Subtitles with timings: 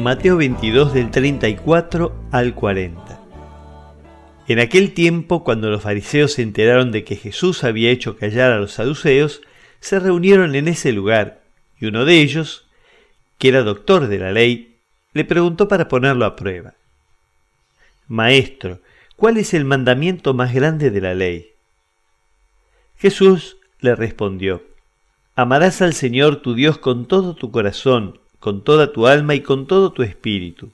[0.00, 3.20] Mateo 22 del 34 al 40.
[4.48, 8.58] En aquel tiempo, cuando los fariseos se enteraron de que Jesús había hecho callar a
[8.58, 9.42] los saduceos,
[9.80, 11.42] se reunieron en ese lugar,
[11.78, 12.66] y uno de ellos,
[13.36, 14.78] que era doctor de la ley,
[15.12, 16.72] le preguntó para ponerlo a prueba.
[18.08, 18.80] Maestro,
[19.16, 21.50] ¿cuál es el mandamiento más grande de la ley?
[22.96, 24.62] Jesús le respondió,
[25.36, 29.66] Amarás al Señor tu Dios con todo tu corazón, con toda tu alma y con
[29.66, 30.70] todo tu espíritu.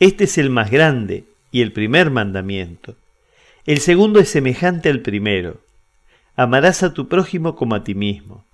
[0.00, 2.94] Este es el más grande y el primer mandamiento.
[3.66, 5.60] El segundo es semejante al primero.
[6.36, 8.44] Amarás a tu prójimo como a ti mismo.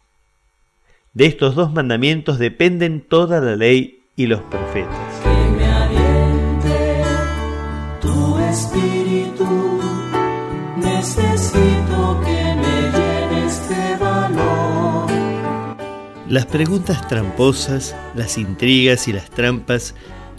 [1.12, 5.20] De estos dos mandamientos dependen toda la ley y los profetas.
[5.22, 5.66] Que me
[8.00, 9.21] tu espíritu,
[16.32, 19.94] Las preguntas tramposas, las intrigas y las trampas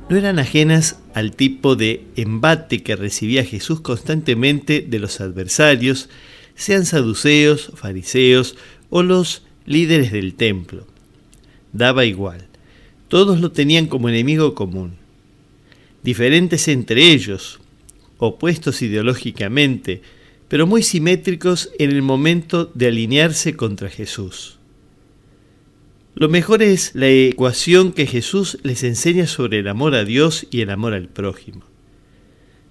[0.09, 6.09] no eran ajenas al tipo de embate que recibía Jesús constantemente de los adversarios,
[6.55, 8.55] sean saduceos, fariseos
[8.89, 10.87] o los líderes del templo.
[11.73, 12.47] Daba igual,
[13.07, 14.93] todos lo tenían como enemigo común.
[16.01, 17.59] Diferentes entre ellos,
[18.17, 20.01] opuestos ideológicamente,
[20.47, 24.57] pero muy simétricos en el momento de alinearse contra Jesús.
[26.15, 30.61] Lo mejor es la ecuación que Jesús les enseña sobre el amor a Dios y
[30.61, 31.61] el amor al prójimo.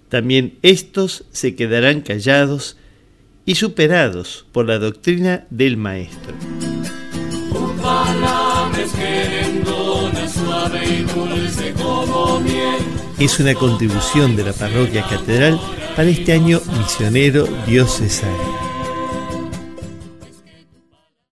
[0.08, 2.76] También estos se quedarán callados
[3.44, 6.34] y superados por la doctrina del Maestro.
[13.18, 15.60] Es una contribución de la parroquia catedral
[15.96, 18.71] para este año misionero diocesano.